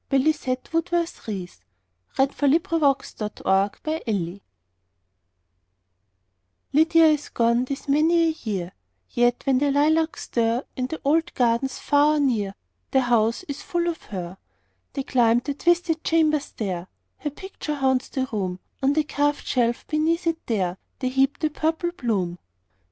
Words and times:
Lizette 0.11 0.73
Woodworth 0.73 1.27
Reese 1.27 1.59
Lydia 2.17 2.49
is 3.13 3.59
gone 3.59 3.95
this 3.95 3.95
many 3.95 3.99
a 4.01 4.01
year 4.33 4.39
LYDIA 6.73 7.05
is 7.05 7.29
gone 7.29 7.65
this 7.65 7.87
many 7.87 8.23
a 8.23 8.31
year, 8.31 8.71
Yet 9.11 9.45
when 9.45 9.59
the 9.59 9.69
lilacs 9.69 10.23
stir, 10.23 10.65
In 10.75 10.87
the 10.87 10.99
old 11.05 11.31
gardens 11.35 11.77
far 11.77 12.15
or 12.15 12.19
near, 12.19 12.55
The 12.89 13.01
house 13.01 13.43
is 13.43 13.61
full 13.61 13.85
of 13.87 14.01
her. 14.05 14.39
They 14.93 15.03
climb 15.03 15.39
the 15.45 15.53
twisted 15.53 16.03
chamber 16.03 16.39
stair; 16.39 16.87
Her 17.19 17.29
picture 17.29 17.75
haunts 17.75 18.09
the 18.09 18.27
room; 18.31 18.59
On 18.81 18.93
the 18.93 19.03
carved 19.03 19.45
shelf 19.45 19.85
beneath 19.85 20.25
it 20.25 20.43
there, 20.47 20.79
They 20.97 21.09
heap 21.09 21.37
the 21.37 21.51
purple 21.51 21.91
bloom. 21.91 22.39